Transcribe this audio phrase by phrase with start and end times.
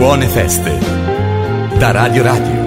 [0.00, 0.78] Buone feste
[1.76, 2.60] da Radio Radio.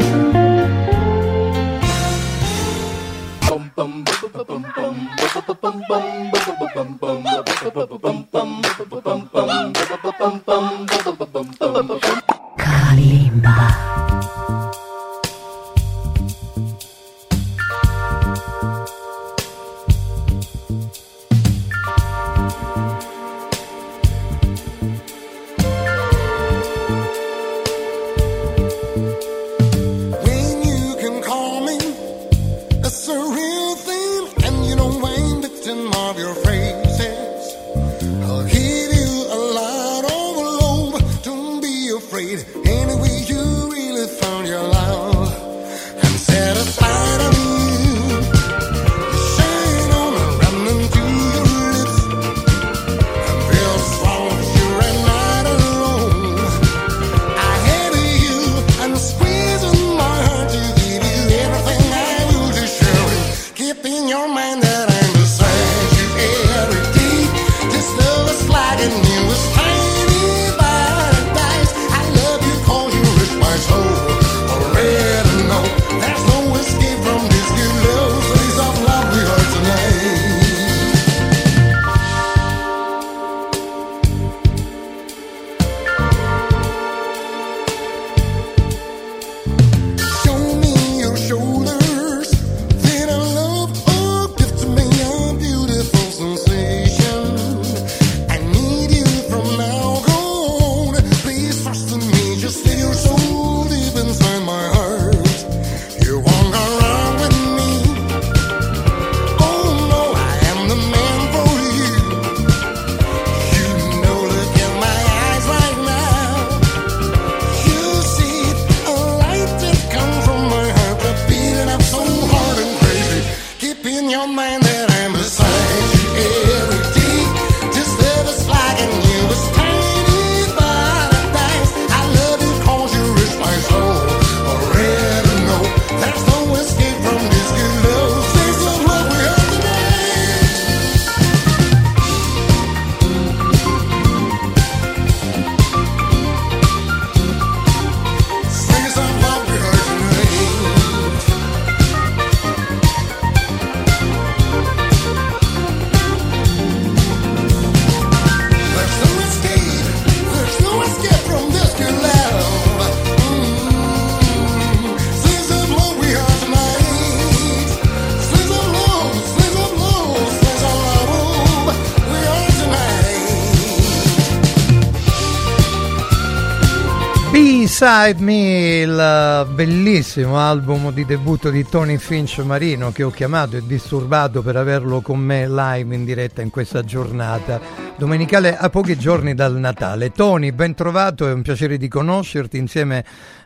[177.86, 183.64] Inside Me, il bellissimo album di debutto di Tony Finch Marino che ho chiamato e
[183.66, 187.60] disturbato per averlo con me live in diretta in questa giornata
[187.98, 190.12] domenicale a pochi giorni dal Natale.
[190.12, 193.04] Tony, ben trovato, è un piacere di conoscerti insieme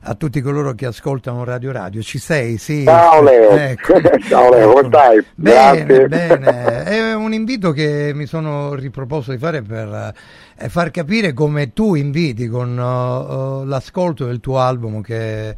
[0.09, 2.01] a tutti coloro che ascoltano Radio Radio.
[2.01, 2.57] Ci sei?
[2.57, 2.85] Sì.
[2.85, 3.49] Ciao Leo.
[3.67, 3.99] Ecco.
[4.29, 5.25] Ciao Leo, come stai?
[5.35, 6.07] Bene, Grazie.
[6.07, 6.83] bene.
[6.85, 10.13] È un invito che mi sono riproposto di fare per
[10.57, 15.55] eh, far capire come tu inviti con uh, l'ascolto del tuo album che è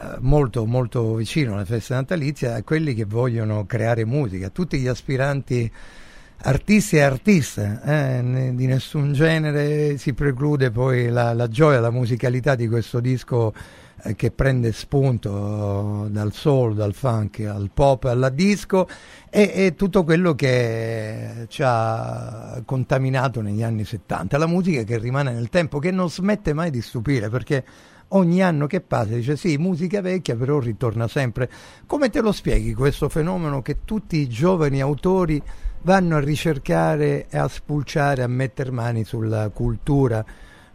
[0.00, 4.86] uh, molto molto vicino alle feste natalizie a quelli che vogliono creare musica, tutti gli
[4.86, 5.70] aspiranti
[6.42, 12.54] artisti e artiste eh, di nessun genere si preclude poi la, la gioia, la musicalità
[12.54, 13.52] di questo disco
[14.02, 18.88] eh, che prende spunto dal soul, dal funk al pop, alla disco
[19.28, 25.32] e, e, tutto quello che ci ha contaminato negli anni 70, la musica che rimane
[25.32, 27.64] nel tempo, che non smette mai di stupire perché
[28.08, 31.50] ogni anno che passa dice sì, musica vecchia però ritorna sempre.
[31.86, 35.42] Come te lo spieghi questo fenomeno che tutti i giovani autori
[35.82, 40.24] vanno a ricercare e a spulciare, a mettere mani sulla cultura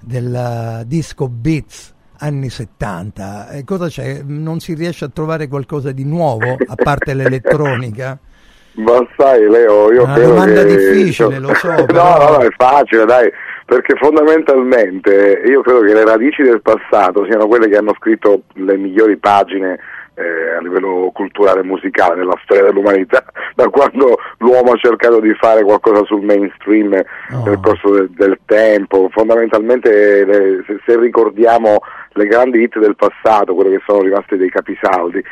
[0.02, 3.50] del disco beats anni 70?
[3.50, 4.22] E cosa c'è?
[4.24, 8.18] Non si riesce a trovare qualcosa di nuovo a parte l'elettronica?
[8.76, 10.76] Ma sai Leo, io Una credo domanda che...
[10.76, 11.70] difficile, lo so.
[11.76, 12.38] no, però...
[12.38, 13.32] no, è facile, dai,
[13.66, 18.76] perché fondamentalmente io credo che le radici del passato siano quelle che hanno scritto le
[18.76, 19.80] migliori pagine
[20.16, 23.24] eh, a livello culturale e musicale nella storia dell'umanità,
[23.56, 27.44] da quando l'uomo ha cercato di fare qualcosa sul mainstream Oh.
[27.46, 29.10] nel corso del, del tempo.
[29.12, 31.80] Fondamentalmente, le- se, se ricordiamo
[32.12, 35.24] le grandi hit del passato, quelle che sono rimaste dei capisaldi,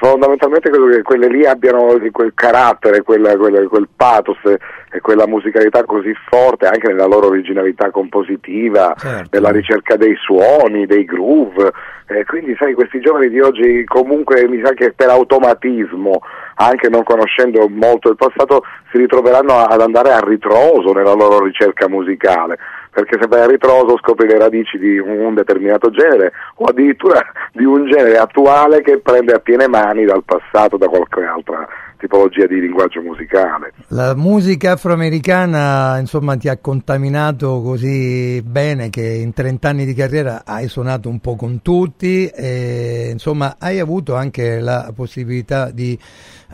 [0.00, 5.84] fondamentalmente credo che quelle lì abbiano quel carattere, quella, quella, quel pathos e quella musicalità
[5.84, 9.28] così forte anche nella loro originalità compositiva, certo.
[9.32, 11.72] nella ricerca dei suoni, dei groove.
[12.06, 16.20] Eh, quindi sai, questi giovani di oggi comunque mi sa che per automatismo,
[16.56, 21.88] anche non conoscendo molto il passato, si ritroveranno ad andare a ritroso nella loro ricerca
[21.88, 22.58] musicale
[22.94, 27.20] perché se vai a ritroso scopri le radici di un determinato genere o addirittura
[27.52, 31.66] di un genere attuale che prende a piene mani dal passato, da qualche altra
[31.98, 33.72] tipologia di linguaggio musicale.
[33.88, 40.42] La musica afroamericana insomma ti ha contaminato così bene che in 30 anni di carriera
[40.44, 45.98] hai suonato un po' con tutti e insomma hai avuto anche la possibilità di,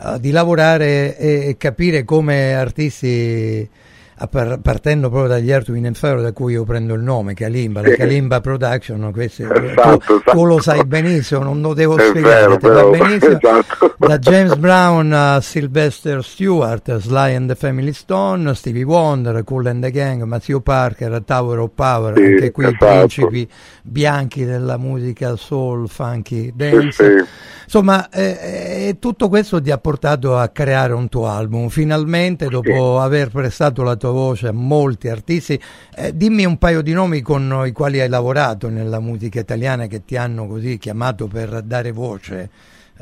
[0.03, 3.69] uh, di lavorare e, e capire come artisti
[4.28, 8.40] partendo proprio dagli Earth, Wind Fire da cui io prendo il nome, Kalimba, la Kalimba
[8.40, 10.31] Production, questo, esatto, tu, esatto.
[10.31, 13.94] tu, lo sai benissimo, non lo devo spiegare, vero, benissimo, esatto.
[13.96, 19.82] da James Brown a Sylvester Stewart, Sly and the Family Stone, Stevie Wonder, Cool and
[19.82, 22.84] the Gang, Matthew Parker, Tower of Power, sì, anche qui esatto.
[22.84, 23.49] i principi
[23.82, 26.90] bianchi della musica soul, funky, dance.
[26.90, 27.58] Sì, sì.
[27.72, 31.69] Insomma, eh, eh, tutto questo ti ha portato a creare un tuo album.
[31.69, 35.61] Finalmente, dopo aver prestato la tua voce a molti artisti.
[35.97, 40.05] Eh, dimmi un paio di nomi con i quali hai lavorato nella musica italiana che
[40.05, 42.49] ti hanno così chiamato per dare voce.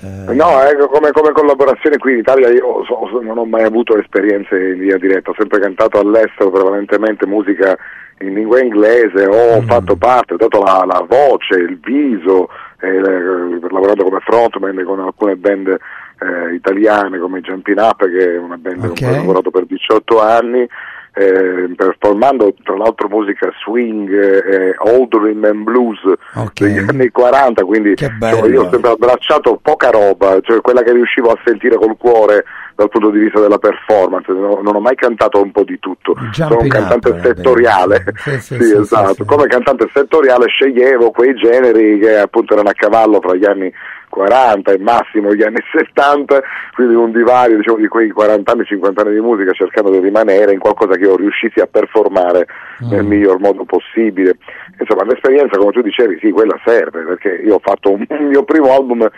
[0.00, 0.34] Eh...
[0.34, 4.56] No, ecco, come, come, collaborazione qui in Italia io so, non ho mai avuto esperienze
[4.56, 7.76] in via diretta, ho sempre cantato all'estero prevalentemente musica
[8.20, 9.66] in lingua inglese, ho mm.
[9.66, 12.48] fatto parte, ho dato la, la voce, il viso,
[12.80, 18.56] eh, lavorato come frontman con alcune band eh, italiane come Jumping Up che è una
[18.56, 18.88] band okay.
[18.88, 20.68] con cui ho lavorato per 18 anni
[21.18, 25.98] eh, performando tra l'altro musica swing, eh, old rhythm and blues
[26.34, 26.72] okay.
[26.72, 28.10] degli anni 40, quindi cioè,
[28.46, 32.44] io ho sempre abbracciato poca roba, cioè quella che riuscivo a sentire col cuore
[32.76, 36.12] dal punto di vista della performance, non, non ho mai cantato un po' di tutto,
[36.12, 41.34] Jumping sono un cantante up, settoriale, sì, sì, sì, sì, come cantante settoriale sceglievo quei
[41.34, 43.72] generi che appunto erano a cavallo fra gli anni
[44.18, 46.42] 40 e massimo gli anni 70,
[46.74, 50.52] quindi un divario diciamo, di quei 40 anni, 50 anni di musica cercando di rimanere
[50.52, 52.46] in qualcosa che io riuscissi a performare
[52.84, 52.90] mm.
[52.90, 54.36] nel miglior modo possibile.
[54.78, 58.42] Insomma, l'esperienza, come tu dicevi, sì, quella serve, perché io ho fatto un, un mio
[58.42, 59.08] primo album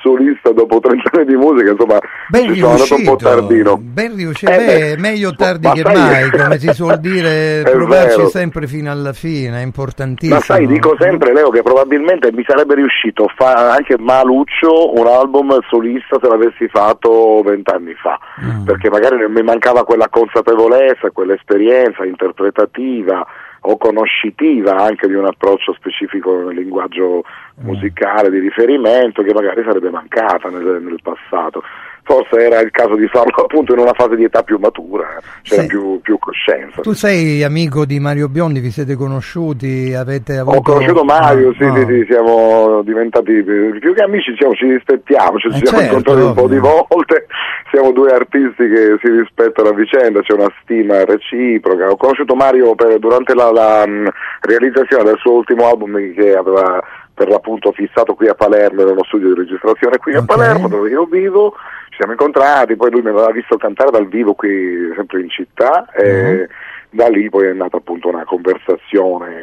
[0.00, 1.98] solista dopo 30 anni di musica, insomma,
[2.28, 3.78] ben ci sono andato un po' tardino.
[3.80, 8.28] Ben riuscito, eh, meglio tardi che sai, mai, come si suol dire, provarci vero.
[8.28, 10.38] sempre fino alla fine, è importantissimo.
[10.38, 15.58] Ma sai, dico sempre, Leo, che probabilmente mi sarebbe riuscito fa- anche maluccio un album
[15.68, 18.64] solista se l'avessi fatto vent'anni fa, mm.
[18.64, 23.26] perché magari mi mancava quella consapevolezza, quell'esperienza interpretativa
[23.60, 27.24] o conoscitiva anche di un approccio specifico nel linguaggio
[27.56, 31.62] musicale di riferimento che magari sarebbe mancata nel, nel passato
[32.10, 35.62] forse era il caso di farlo appunto in una fase di età più matura, c'era
[35.62, 36.82] più, più, coscienza.
[36.82, 39.94] Tu sei amico di Mario Biondi, vi siete conosciuti?
[39.94, 40.56] Avete avuto...
[40.56, 41.76] Ho conosciuto Mario, ah, sì, no.
[41.76, 46.20] sì, sì, siamo diventati più che amici, diciamo, ci rispettiamo, ci eh siamo certo, incontrati
[46.20, 47.26] un po' di volte,
[47.70, 51.90] siamo due artisti che si rispettano a vicenda, c'è una stima reciproca.
[51.90, 54.08] Ho conosciuto Mario per, durante la, la mh,
[54.40, 56.82] realizzazione del suo ultimo album che aveva
[57.20, 60.22] per l'appunto fissato qui a Palermo, nello studio di registrazione qui okay.
[60.22, 61.54] a Palermo dove io vivo
[62.00, 66.32] siamo incontrati, poi lui mi aveva visto cantare dal vivo qui sempre in città e
[66.32, 66.46] uh-huh.
[66.88, 69.34] da lì poi è nata appunto una conversazione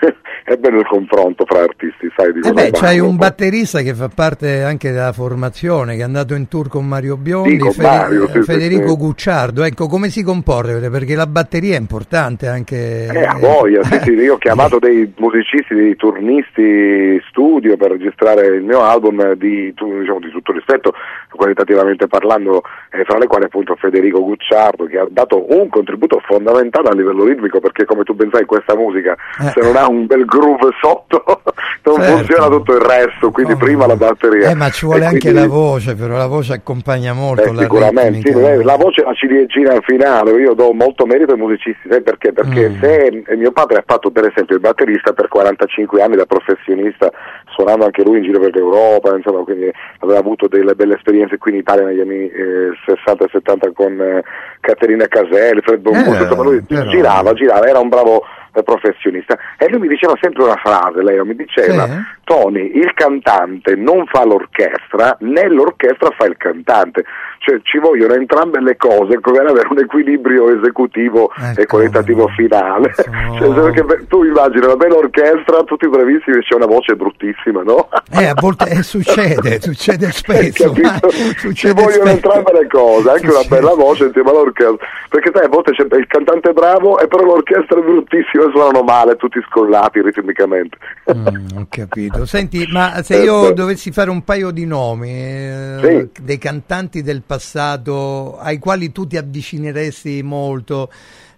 [0.00, 0.16] e
[0.60, 4.62] bene il confronto fra artisti, sai di eh beh, c'hai un batterista che fa parte
[4.62, 8.42] anche della formazione, che è andato in tour con Mario Biondi, sì, Fede- Mario, sì,
[8.42, 13.08] Federico sì, Gucciardo, ecco come si comporta, perché la batteria è importante anche...
[13.10, 18.46] Eh, a voglia, sì, sì, io ho chiamato dei musicisti, dei turnisti studio per registrare
[18.46, 20.92] il mio album di, diciamo, di tutto rispetto,
[21.30, 26.88] qualitativamente parlando, eh, fra le quali appunto Federico Gucciardo, che ha dato un contributo fondamentale
[26.88, 29.50] a livello ritmico, perché come tu ben sai questa musica, eh.
[29.54, 30.24] se non ha un bel
[30.56, 31.22] groove sotto
[31.82, 32.16] non certo.
[32.16, 33.56] funziona tutto il resto, quindi oh.
[33.56, 34.50] prima la batteria.
[34.50, 35.40] Eh, ma ci vuole e anche quindi...
[35.40, 37.42] la voce, però la voce accompagna molto.
[37.42, 41.38] Eh, sicuramente, sì, la voce è la ciliegina al finale, io do molto merito ai
[41.38, 42.32] musicisti, sai perché?
[42.32, 42.80] Perché mm.
[42.80, 47.10] se mio padre ha fatto per esempio il batterista per 45 anni da professionista,
[47.46, 51.52] suonando anche lui in giro per l'Europa, insomma, quindi aveva avuto delle belle esperienze qui
[51.52, 54.22] in Italia negli anni eh, 60 e 70 con eh,
[54.60, 56.88] Caterina Caselli, Fred Bonbus, eh, insomma lui però...
[56.90, 58.22] girava, girava, era un bravo
[58.64, 61.92] professionista e lui mi diceva sempre una frase, Leo mi diceva sì.
[62.30, 67.02] Tony, il cantante non fa l'orchestra, né l'orchestra fa il cantante.
[67.40, 72.92] Cioè ci vogliono entrambe le cose per avere un equilibrio esecutivo Ecco, e qualitativo finale.
[72.94, 77.88] sono- Cioè, tu immagini una bella orchestra, tutti bravissimi c'è una voce bruttissima, no?
[78.12, 80.72] Eh, a volte eh, succede, succede spesso.
[80.80, 82.14] Ma Ci succede vogliono spesso.
[82.14, 83.54] entrambe le cose, anche una Succede.
[83.60, 84.86] bella voce insieme all'orchestra.
[85.08, 88.50] Perché sai, a volte c'è il cantante è bravo e però l'orchestra è bruttissima e
[88.52, 90.76] suonano male, tutti scollati ritmicamente.
[91.12, 92.19] Mm, ho capito.
[92.26, 96.22] Senti, ma se io dovessi fare un paio di nomi eh, Sì.
[96.22, 100.90] dei cantanti del passato ai quali tu ti avvicineresti molto,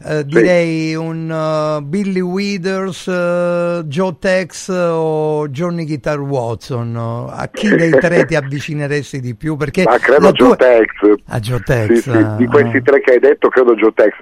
[0.05, 6.97] eh, direi un eh, Billy Withers, eh, Joe Tex o Johnny Guitar Watson.
[6.97, 9.57] A chi dei tre ti avvicineresti di più?
[9.57, 10.89] Perché Ma credo la Joe tua- Tex.
[11.29, 11.93] A Joe Tex.
[11.93, 14.13] Sì, sì, di questi tre che hai detto credo Joe Tex.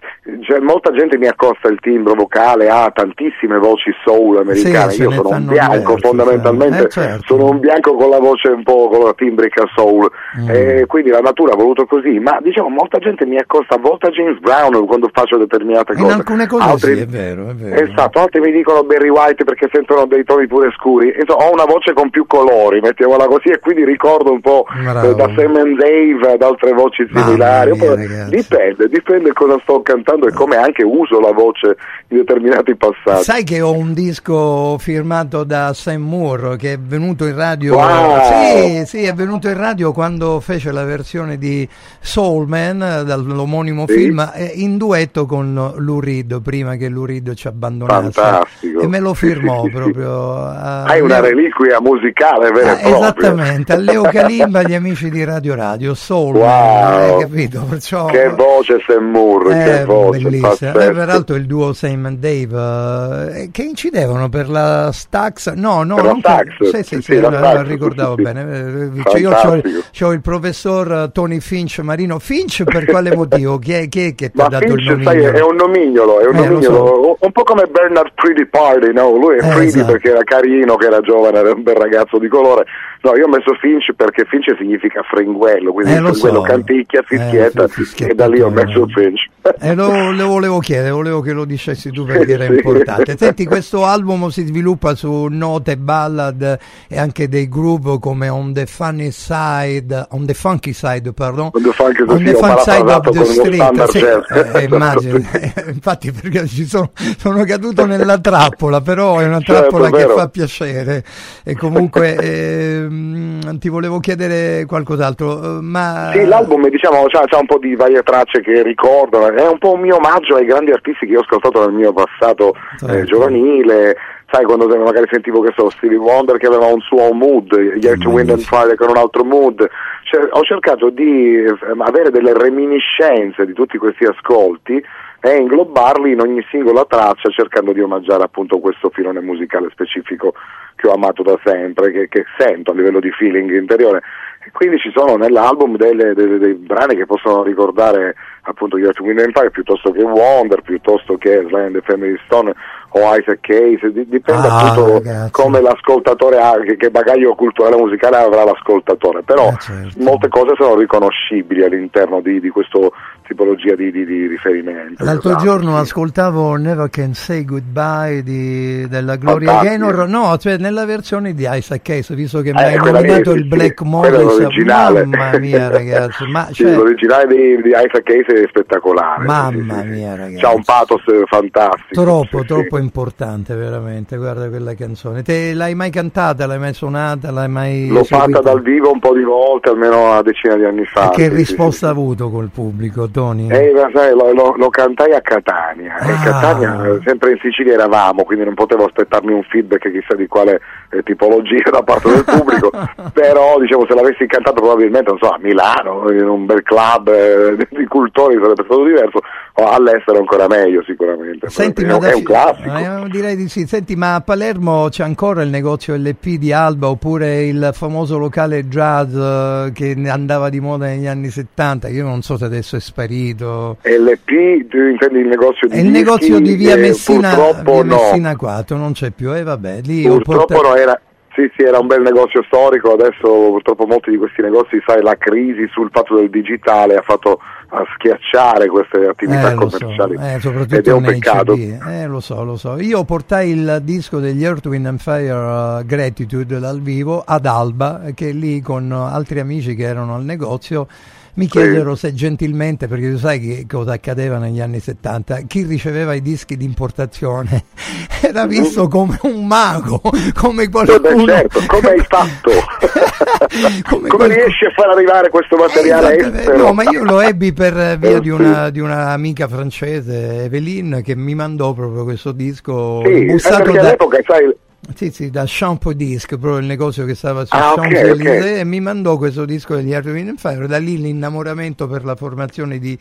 [0.42, 5.28] Cioè, molta gente mi accosta il timbro vocale, ha tantissime voci soul americane, io sono
[5.28, 7.22] un bianco diverse, fondamentalmente, eh, certo.
[7.26, 10.08] sono un bianco con la voce un po' con la timbrica soul,
[10.38, 10.48] Mm.
[10.50, 14.06] e quindi la natura ha voluto così, ma diciamo molta gente mi accosta a volte
[14.06, 15.36] a James Brown quando faccio
[15.70, 16.14] determinate In cose.
[16.14, 17.90] alcune cose Altri- sì, è vero, è vero.
[17.90, 21.12] Esatto, altri mi dicono Barry White perché sentono dei toni pure scuri.
[21.18, 25.10] Insomma, ho una voce con più colori, mettiamola così, e quindi ricordo un po' Bravo.
[25.10, 27.72] eh, da Sam and Dave ad altre voci similari.
[27.72, 31.76] mia, dipende, dipende cosa sto cantando e come anche uso la voce
[32.08, 33.22] in determinati passaggi.
[33.24, 37.74] Sai che ho un disco firmato da Sam Moore che è venuto in radio.
[37.76, 38.18] Wow!
[38.22, 41.68] Sì, sì, è venuto in radio quando fece la versione di
[42.00, 43.94] Soul Man dall'omonimo Sì.
[43.94, 48.10] film eh, in duetto con Lou Reed prima che Reed ci abbandonasse.
[48.12, 48.80] Fantastico.
[48.80, 49.80] E me lo Sì, firmò sì, sì, sì.
[49.82, 50.44] proprio.
[50.46, 52.98] Hai una Leo- reliquia musicale vera Ah, e propria.
[52.98, 56.44] esattamente, a Leo Calimba, gli amici di Radio Radio, Soul Wow.
[56.46, 57.62] Man, hai capito?
[57.68, 60.48] Perciò, Che voce Sam Moore, che eh, voce, bellissimo.
[60.48, 60.78] pazzesco.
[60.80, 65.94] Eh, peraltro il duo Sam and Dave eh, che incidevano per la Stax no no
[65.96, 68.14] Per la non Stax, per- sì sì, sì, sì, sì, la la- Stax, la ricordavo
[68.16, 68.32] sì, sì.
[68.32, 69.60] bene Eh, cioè io
[69.96, 73.58] c'ho il professor eh, Tony Finch Marino Finch per quale motivo?
[73.58, 75.04] chi è, chi è che ti ha dato il Finch, nome?
[75.04, 78.46] sai, è un nomignolo, è un Eh, lo nomignolo, un- un po' come Bernard Pretty
[78.48, 79.10] Party, no?
[79.16, 79.92] Lui è Eh, Pretty esatto.
[79.92, 82.64] perché era carino, che era giovane, era un bel ragazzo di colore.
[83.02, 86.42] No, io ho messo Finch perché Finch significa fringuello, quindi Eh, fringuello so.
[86.42, 89.26] canticchia, fischietta, Eh, e da lì ho messo Finch.
[89.58, 92.52] Eh, lo, lo volevo chiedere, volevo che lo dicessi tu perché era Sì.
[92.52, 93.16] importante.
[93.16, 98.66] Senti, questo album si sviluppa su note ballad e anche dei groove come On the
[98.66, 101.48] Funny Side, On the Funky Side, pardon.
[101.54, 103.84] On the Funky Side, On the Side of the Street.
[103.90, 105.18] Sì, eh, immagino.
[105.72, 109.96] infatti perché ci sono, sono caduto nella trappola, però è una Certo, trappola è che
[109.98, 110.16] vero.
[110.16, 111.04] fa piacere.
[111.44, 116.10] E comunque ehm, ti volevo chiedere qualcos'altro, eh, ma...
[116.12, 119.72] Sì, l'album diciamo c'ha, c'ha un po' di varie tracce che ricordano, è un po'
[119.74, 123.04] un mio omaggio ai grandi artisti che ho ascoltato nel mio passato eh, Certo.
[123.06, 123.96] giovanile,
[124.30, 128.30] sai quando magari sentivo che so Stevie Wonder che aveva un suo mood, Earth, Wind
[128.30, 129.68] and Fire con un altro mood,
[130.04, 134.82] Cioè, ho cercato di eh, avere delle reminiscenze di tutti questi ascolti
[135.20, 140.32] e inglobarli in ogni singola traccia cercando di omaggiare appunto questo filone musicale specifico
[140.76, 144.00] che ho amato da sempre, che, che sento a livello di feeling interiore.
[144.42, 149.32] E quindi ci sono nell'album delle, delle- dei brani che possono ricordare appunto gli and
[149.32, 152.54] Fire piuttosto che Wonder, piuttosto che Sly and the Family Stone
[152.92, 155.30] o Isaac Case, di- dipende Ah, appunto ragazzi.
[155.32, 160.02] come l'ascoltatore ha, che, bagaglio culturale musicale avrà l'ascoltatore, però Eh, certo.
[160.02, 162.78] molte cose sono riconoscibili all'interno di, di questa
[163.26, 165.04] tipologia di, di- di riferimento.
[165.04, 169.86] L'altro esatto, giorno ascoltavo Never Can Say Goodbye di, della Gloria Fantastico.
[169.86, 173.06] Gaynor, no, cioè nella versione di Isaac Case, visto che mi Eh, hai quella lì,
[173.06, 175.04] nominato il sì, Black Morris, l'originale.
[175.04, 179.24] mamma mia ragazzi, ma Sì, cioè, l'originale di, di Isaac Case è spettacolare.
[179.24, 180.42] Mamma sì, mia, ragazzi.
[180.42, 182.02] C'ha un pathos fantastico.
[182.02, 182.78] troppo, troppo.
[182.80, 185.22] Importante veramente, guarda quella canzone.
[185.22, 188.40] Te l'hai mai cantata, l'hai mai suonata, l'hai mai L'ho fatta eseguita?
[188.40, 191.10] dal vivo un po' di volte, almeno una decina di anni fa.
[191.10, 193.48] E che sì, risposta sì, ha avuto col pubblico, Tony?
[193.50, 196.22] Eh, sai, lo, lo- lo cantai a Catania e Ah.
[196.22, 200.60] Catania, eh, sempre in Sicilia eravamo, quindi non potevo aspettarmi un feedback chissà di quale
[200.90, 202.70] eh, tipologia da parte del pubblico,
[203.12, 207.66] però diciamo se l'avessi cantato probabilmente non so, a Milano, in un bel club eh,
[207.70, 209.20] di cultori sarebbe stato diverso,
[209.68, 212.76] all'estero ancora meglio sicuramente, Senti, è, ma è un classico.
[212.76, 213.66] eh, direi di sì.
[213.66, 218.66] Senti, ma a Palermo c'è ancora il negozio LP di Alba oppure il famoso locale
[218.68, 221.88] jazz eh, che andava di moda negli anni 70?
[221.88, 223.78] Io non so se adesso è sparito.
[223.82, 225.96] LP, tu intendi il negozio di il dischi?
[225.98, 227.82] negozio di via Eh, Messina, via no.
[227.84, 229.34] Messina 4, non c'è più.
[229.34, 231.00] E vabbè, lì Purtroppo portato- no, era,
[231.32, 235.16] Sì, sì, era un bel negozio storico, adesso purtroppo molti di questi negozi, sai, la
[235.16, 240.16] crisi sul fatto del digitale ha fatto a schiacciare queste attività Eh, lo so, commerciali
[240.20, 241.54] eh, soprattutto ed è un peccato.
[241.54, 242.80] Eh, lo so, lo so.
[242.80, 248.10] Io portai il disco degli Earth, Wind and Fire uh, Gratitude dal vivo ad Alba,
[248.12, 250.88] che lì con altri amici che erano al negozio
[251.34, 256.14] mi chiesero se gentilmente, perché tu sai che cosa accadeva negli anni 70, chi riceveva
[256.14, 257.64] i dischi di importazione
[258.20, 260.00] era visto come un mago,
[260.34, 261.26] come qualcuno...
[261.26, 262.50] certo, come hai fatto?
[263.50, 266.56] Come come qualcuno- riesci a far arrivare questo materiale estero?
[266.56, 271.16] No, ma io lo ebbi per via di una, di una amica francese, Evelyn, che
[271.16, 274.54] mi mandò proprio questo disco Sì, eh, bussato da, all'epoca, sai,
[274.94, 278.58] sì, sì, da Shampoo Disc, proprio il negozio che stava su Ah, ok, Champs-Élysées, ok.
[278.58, 280.66] e mi mandò questo disco degli Earth, Wind Fire.
[280.66, 282.98] Da lì l'innamoramento per la formazione di,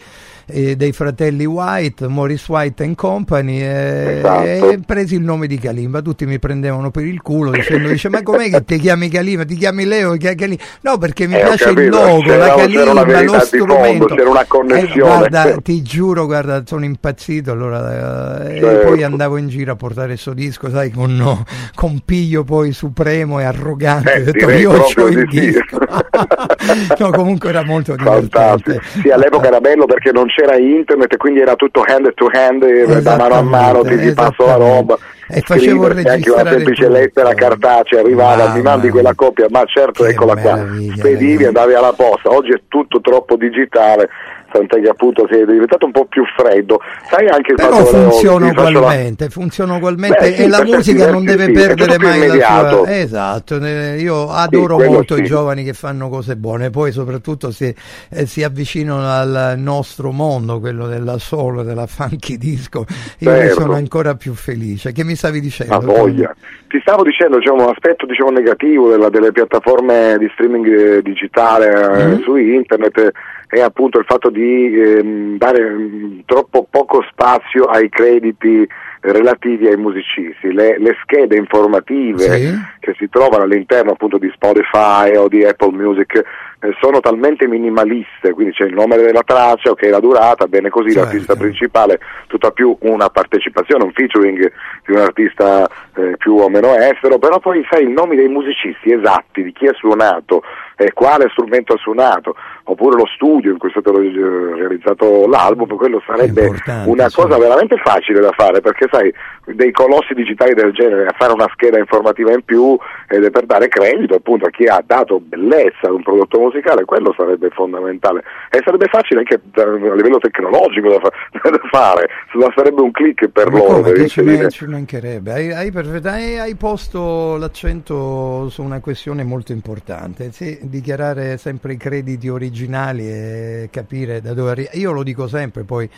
[0.51, 4.44] eh, dei fratelli White, Morris White and Company, e, Esatto.
[4.72, 6.01] e presi il nome di Kalimba.
[6.01, 9.46] Tutti mi prendevano per il culo dicendo: dice, Ma com'è che ti chiami Kalimba?
[9.46, 10.13] Ti chiami Leo?
[10.18, 13.27] Chi- Kalimba?" No, perché mi Eh, piace il capito, logo, c'era- la Kalimba, lo di
[13.27, 14.15] fondo, strumento.
[14.15, 15.18] c'era una Eh, connessione.
[15.18, 17.51] guarda, ti giuro, guarda, sono impazzito.
[17.51, 18.88] Allora, eh, e Certo.
[18.88, 21.44] poi andavo in giro a portare questo disco, sai, con, no,
[21.75, 24.13] con piglio poi supremo e arrogante.
[24.13, 25.77] Eh, ho detto, io ho il disco.
[27.00, 28.39] no, comunque era molto Fantastico.
[28.72, 28.82] divertente.
[29.01, 32.63] Sì, all'epoca era bello perché non c'era internet e quindi era tutto hand to hand,
[32.63, 34.98] e da mano a mano ti, ti passo la roba.
[35.31, 40.05] E facevo anche una semplice lettera cartacea arrivava, Mamma mi mandi quella copia, ma certo
[40.05, 40.65] eccola qua,
[40.96, 44.10] spedivi andavi alla posta, oggi è tutto troppo digitale,
[44.51, 46.79] tant'è che appunto si è diventato un po' più freddo.
[47.10, 51.24] Sai anche Però funziona faccio la- ugualmente, funziona ugualmente Beh, sì, e la musica non
[51.24, 52.89] deve sì, perdere mai la sua...
[52.91, 55.22] Esatto, io adoro quello molto sì.
[55.22, 57.75] i giovani che fanno cose buone, poi soprattutto se
[58.10, 62.86] eh, si avvicinano al nostro mondo, quello della soul, della funky disco,
[63.20, 63.62] io ne Certo.
[63.62, 64.91] sono ancora più felice.
[64.91, 65.74] Che mi stavi dicendo?
[65.75, 66.36] A voglia.
[66.68, 71.68] Ti stavo dicendo diciamo, un aspetto diciamo, negativo della- delle piattaforme di streaming eh, digitale
[71.70, 72.22] eh, Mhm.
[72.22, 73.12] su internet
[73.50, 78.68] è appunto il fatto di ehm, dare mm, troppo poco spazio ai crediti
[79.01, 80.51] relativi ai musicisti.
[80.53, 82.53] Le, le schede informative Sì.
[82.79, 86.22] che si trovano all'interno appunto di Spotify o di Apple Music
[86.62, 90.92] eh, sono talmente minimaliste, quindi c'è il nome della traccia, ok, la durata, bene così,
[90.92, 91.06] Certo.
[91.06, 94.51] l'artista principale, tutta più una partecipazione, un featuring
[94.86, 98.92] di un artista eh, più o meno estero, però poi sai i nomi dei musicisti
[98.92, 100.44] esatti, di chi ha suonato,
[100.75, 104.12] e quale strumento ha suonato, oppure lo studio in cui è stato eh,
[104.56, 106.51] realizzato l'album, quello sarebbe
[106.86, 107.16] una sì.
[107.16, 109.13] cosa veramente facile da fare, perché sai,
[109.46, 113.45] dei colossi digitali del genere, a fare una scheda informativa in più ed è per
[113.45, 116.49] dare credito appunto a chi ha dato bellezza ad un prodotto musicale,
[116.86, 121.12] quello sarebbe fondamentale e sarebbe facile anche a livello tecnologico da, fa-
[121.50, 122.10] da fare,
[122.56, 125.32] sarebbe un click per Ma loro per ci, man- ci mancherebbe?
[125.32, 125.72] Hai, hai,
[126.04, 130.32] hai- hai posto l'accento su una questione molto importante.
[130.32, 134.70] Sì, dichiarare sempre i crediti originali e capire da dove arriva.
[134.74, 135.90] Io lo dico sempre, poi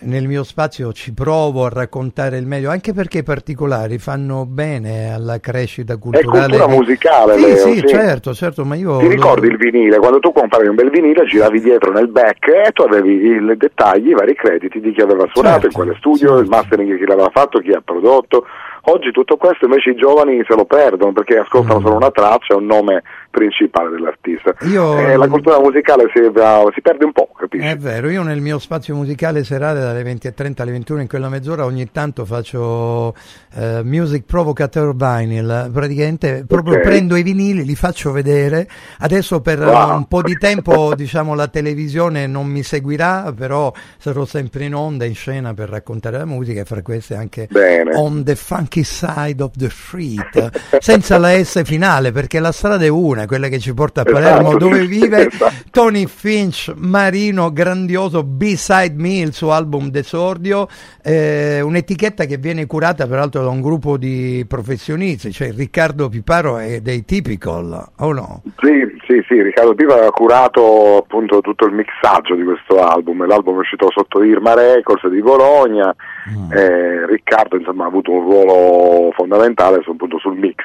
[0.00, 5.12] nel mio spazio ci provo a raccontare il meglio, anche perché i particolari fanno bene
[5.12, 6.30] alla crescita È culturale.
[6.48, 7.86] cultura musicale, Sì, Leo, sì, sì.
[7.86, 9.98] certo, certo, ma io Ti ricordi il vinile?
[9.98, 14.08] Quando tu compravi un bel vinile giravi dietro nel back e tu avevi i dettagli,
[14.08, 16.42] i vari crediti di chi aveva suonato, Certo, in quale studio, certo.
[16.42, 18.44] il mastering chi l'aveva fatto, chi ha prodotto.
[18.86, 21.82] Oggi tutto questo invece i giovani se lo perdono perché ascoltano Mm.
[21.84, 23.02] solo una traccia un nome
[23.34, 24.54] principale dell'artista.
[24.68, 27.66] Io- Eh, la cultura musicale si, si perde un po', capisci?
[27.66, 31.64] È vero, io nel mio spazio musicale serale dalle 20.30 alle 21 in quella mezz'ora
[31.64, 33.14] ogni tanto faccio
[33.54, 36.80] eh, music provocateur vinyl, praticamente proprio Ok.
[36.82, 38.68] prendo i vinili, li faccio vedere,
[39.00, 39.96] adesso per Wow.
[39.96, 45.04] un po' di tempo diciamo la televisione non mi seguirà, però sarò sempre in onda,
[45.04, 47.94] in scena per raccontare la musica e fra queste anche Bene.
[47.96, 52.88] on the funky side of the street, senza la S finale perché la strada è
[52.88, 55.54] una, quella che ci porta a Palermo Esatto, dove vive esatto.
[55.70, 60.68] Tony Finch, Marino, grandioso B-Side Me, il suo album Desordio,
[61.02, 66.80] eh, un'etichetta che viene curata peraltro da un gruppo di professionisti, cioè Riccardo Piparo e
[66.80, 68.42] dei Typical, o no?
[68.58, 73.56] Sì, sì, sì, Riccardo Piva aveva curato appunto tutto il mixaggio di questo album, l'album
[73.56, 75.94] è uscito sotto Irma Records di Bologna,
[76.30, 76.52] Mm.
[76.52, 80.56] eh, Riccardo insomma ha avuto un ruolo fondamentale appunto sul mix,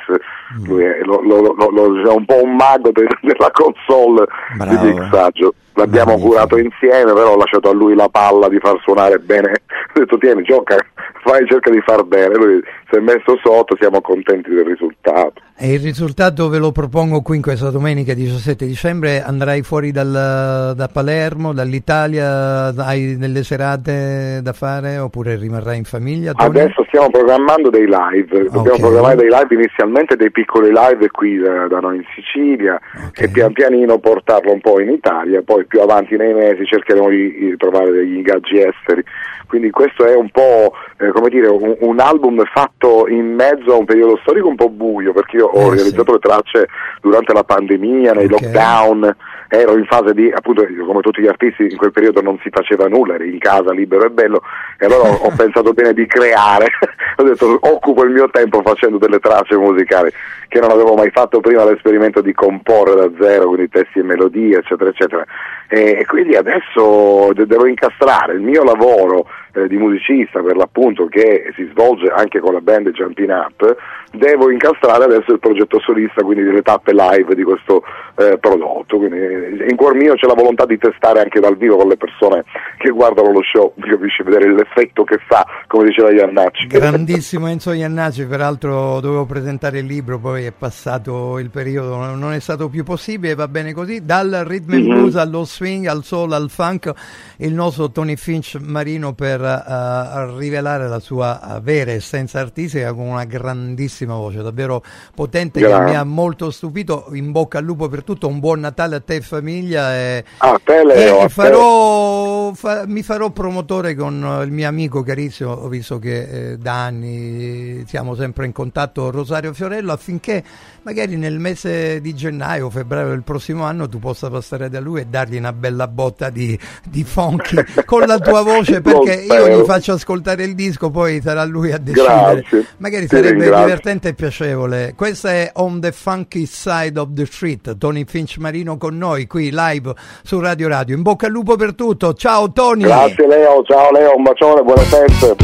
[0.65, 4.25] lui è, lo- lo- lo- è un po' un mago de- della console
[4.57, 4.85] Bravo.
[4.85, 5.53] di mixaggio.
[5.79, 6.29] L'abbiamo Magnifico.
[6.33, 9.51] curato insieme, però ho lasciato a lui la palla di far suonare bene.
[9.95, 10.77] Ho detto tieni, gioca,
[11.23, 12.35] fai, cerca di far bene.
[12.35, 15.33] Lui si è messo sotto, siamo contenti del risultato.
[15.61, 19.21] E il risultato ve lo propongo qui in questa domenica 17 dicembre.
[19.21, 26.31] Andrai fuori dal- da Palermo, dall'Italia, hai delle serate da fare oppure rimarrai in famiglia?
[26.33, 26.59] Tony?
[26.59, 28.79] Adesso stiamo programmando dei live, dobbiamo Ok.
[28.79, 33.19] programmare dei live inizialmente dei piccoli live qui da, da noi in Sicilia Ok.
[33.21, 37.55] e pian pianino portarlo un po' in Italia, poi più avanti nei mesi cercheremo di,
[37.57, 39.01] trovare degli ingaggi esteri.
[39.47, 43.77] Quindi questo è un po' eh, come dire, un, un album fatto in mezzo a
[43.77, 46.67] un periodo storico un po' buio, perché io ho Eh, realizzato le tracce
[47.01, 48.31] durante la pandemia, nei Ok.
[48.31, 49.15] lockdown,
[49.49, 52.87] ero in fase di, appunto, come tutti gli artisti in quel periodo non si faceva
[52.87, 54.43] nulla, eri in casa libero e bello,
[54.77, 56.67] e allora ho pensato bene di creare,
[57.17, 60.11] ho detto occupo il mio tempo facendo delle tracce musicali
[60.47, 64.57] che non avevo mai fatto prima l'esperimento di comporre da zero, quindi testi e melodie,
[64.57, 65.25] eccetera, eccetera.
[65.67, 71.07] E, e quindi adesso de- devo incastrare il mio lavoro eh, di musicista per l'appunto
[71.07, 73.75] che si svolge anche con la band Jumping Up,
[74.11, 77.83] devo incastrare adesso il progetto solista, quindi delle tappe live di questo
[78.17, 78.97] eh, prodotto.
[78.97, 82.43] Quindi in cuor mio c'è la volontà di testare anche dal vivo con le persone
[82.79, 86.67] che guardano lo show, capisci, vedere l'effetto che fa, come diceva Iannacci.
[86.67, 92.39] Grandissimo Enzo Iannacci, peraltro dovevo presentare il libro, poi è passato il periodo, non è
[92.39, 94.05] stato più possibile, va bene così.
[94.05, 94.93] Dal rhythm and Mhm.
[94.95, 96.91] blues allo swing, al soul, al funk,
[97.37, 103.07] il nostro Tony Finch Marino per eh, rivelare la sua eh, vera essenza artistica con
[103.07, 104.81] una grandissima voce, davvero
[105.13, 105.85] potente che Grazie.
[105.85, 107.07] mi ha molto stupito.
[107.11, 109.93] In bocca al lupo per tutto, un buon Natale a te e famiglia.
[109.95, 111.29] E, A te Leo, e te.
[111.29, 116.57] farò, fa- mi farò promotore con eh, il mio amico carissimo, ho visto che eh,
[116.57, 120.43] da anni siamo sempre in contatto, Rosario Fiorello, affinché
[120.83, 125.01] magari nel mese di gennaio o febbraio del prossimo anno tu possa passare da lui
[125.01, 129.65] e dargli una bella botta di, di funky con la tua voce, perché io gli
[129.65, 132.41] faccio ascoltare il disco, poi sarà lui a decidere.
[132.41, 132.65] Grazie.
[132.77, 133.65] Magari Ti sarebbe ringrazio.
[133.65, 134.93] divertente e piacevole.
[134.95, 139.49] Questa è On the Funky Side of the Street, Tony Finch Marino con noi qui
[139.51, 140.95] live su Radio Radio.
[140.95, 142.13] In bocca al lupo per tutto.
[142.13, 142.83] Ciao Tony.
[142.83, 145.35] Grazie Leo, ciao Leo, un bacione, buone feste.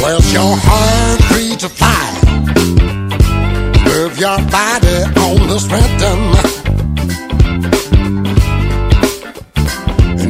[0.00, 2.18] Where's your heart free to fly?
[3.84, 6.32] Move your body on this rhythm.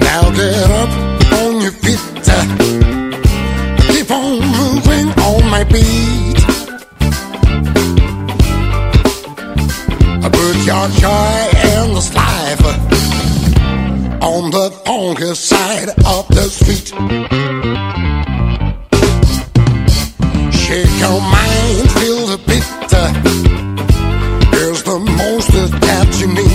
[0.01, 0.91] Now get up
[1.31, 2.01] on your feet.
[3.87, 6.41] Keep on moving on my beat.
[10.33, 12.30] Put your joy in this life
[14.41, 16.89] on the funky side of the street.
[20.53, 22.65] Shake your mind, feel the beat.
[24.55, 25.51] Here's the most
[25.87, 26.50] that you need.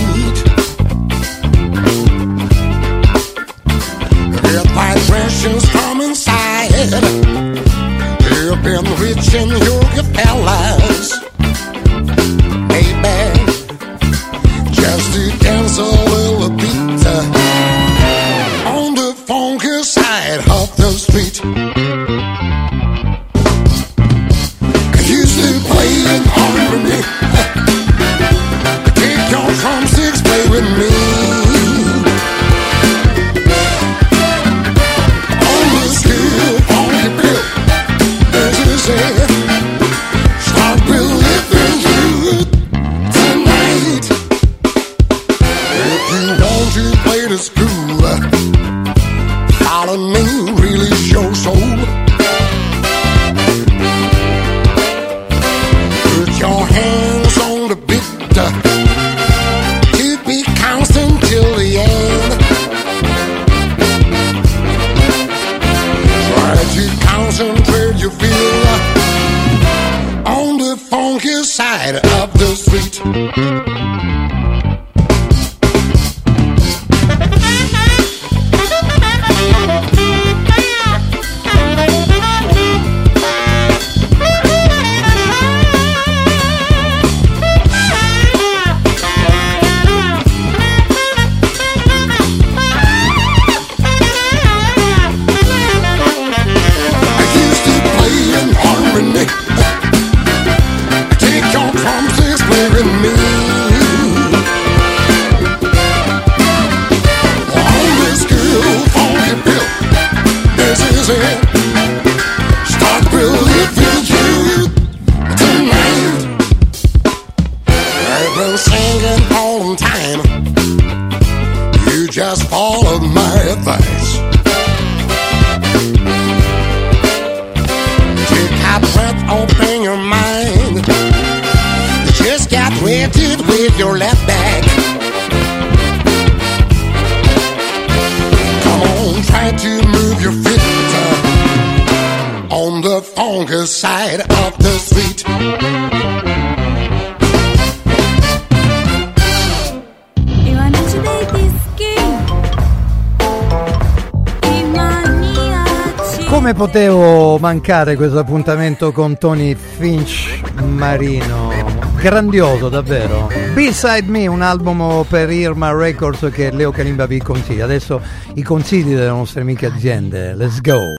[156.66, 161.52] Potevo mancare questo appuntamento con Tony Finch Marino?
[162.00, 163.28] Grandioso davvero.
[163.54, 167.66] Beside Me, un album per Irma Records che Leo Kalimba vi consiglia.
[167.66, 168.00] Adesso
[168.34, 170.34] i consigli delle nostre amiche aziende.
[170.34, 170.94] Let's go.